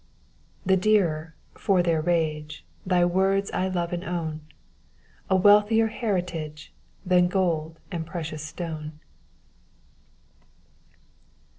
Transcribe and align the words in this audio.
The 0.65 0.75
dearer, 0.77 1.35
for 1.53 1.83
their 1.83 2.01
rage. 2.01 2.65
Thy 2.87 3.05
words 3.05 3.51
I 3.51 3.67
love 3.67 3.93
and 3.93 4.03
own,— 4.03 4.41
A 5.29 5.35
wealthier 5.37 5.89
heritajj^e 5.89 6.69
Than 7.05 7.27
gold 7.27 7.77
and 7.91 8.03
precious 8.03 8.43
stone." 8.43 8.93